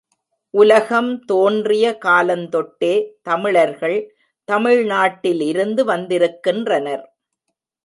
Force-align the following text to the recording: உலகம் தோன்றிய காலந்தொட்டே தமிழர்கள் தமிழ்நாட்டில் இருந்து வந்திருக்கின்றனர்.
உலகம் 0.53 1.25
தோன்றிய 1.25 1.85
காலந்தொட்டே 2.05 2.91
தமிழர்கள் 3.21 3.97
தமிழ்நாட்டில் 4.47 5.41
இருந்து 5.41 5.85
வந்திருக்கின்றனர். 5.85 7.05